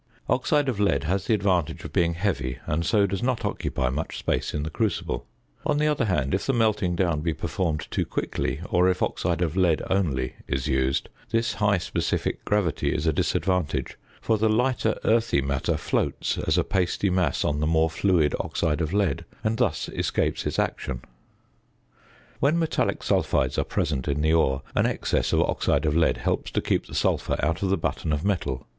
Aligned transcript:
Oxide 0.27 0.67
of 0.67 0.79
lead 0.79 1.03
has 1.03 1.27
the 1.27 1.35
advantage 1.35 1.83
of 1.83 1.93
being 1.93 2.15
heavy 2.15 2.57
and 2.65 2.83
so 2.83 3.05
does 3.05 3.21
not 3.21 3.45
occupy 3.45 3.87
much 3.89 4.17
space 4.17 4.51
in 4.51 4.63
the 4.63 4.71
crucible; 4.71 5.27
on 5.63 5.77
the 5.77 5.85
other 5.85 6.05
hand, 6.05 6.33
if 6.33 6.47
the 6.47 6.53
melting 6.53 6.95
down 6.95 7.21
be 7.21 7.35
performed 7.35 7.87
too 7.91 8.03
quickly, 8.03 8.61
or 8.71 8.89
if 8.89 9.03
oxide 9.03 9.43
of 9.43 9.55
lead 9.55 9.83
only 9.91 10.33
is 10.47 10.65
used, 10.65 11.07
this 11.29 11.53
high 11.53 11.77
specific 11.77 12.43
gravity 12.45 12.91
is 12.91 13.05
a 13.05 13.13
disadvantage, 13.13 13.95
for 14.19 14.39
the 14.39 14.49
lighter 14.49 14.97
earthy 15.03 15.39
matter 15.39 15.77
floats 15.77 16.35
as 16.47 16.57
a 16.57 16.63
pasty 16.63 17.11
mass 17.11 17.45
on 17.45 17.59
the 17.59 17.67
more 17.67 17.87
fluid 17.91 18.33
oxide 18.39 18.81
of 18.81 18.93
lead, 18.93 19.23
and 19.43 19.59
thus 19.59 19.87
escapes 19.89 20.47
its 20.47 20.57
action. 20.57 21.03
When 22.39 22.57
metallic 22.57 23.01
sulphides 23.03 23.59
are 23.59 23.63
present 23.63 24.07
in 24.07 24.21
the 24.21 24.33
ore, 24.33 24.63
an 24.73 24.87
excess 24.87 25.31
of 25.31 25.41
oxide 25.41 25.85
of 25.85 25.95
lead 25.95 26.17
helps 26.17 26.49
to 26.53 26.61
keep 26.61 26.87
the 26.87 26.95
sulphur 26.95 27.37
out 27.43 27.61
of 27.61 27.69
the 27.69 27.77
button 27.77 28.11
of 28.11 28.25
metal. 28.25 28.65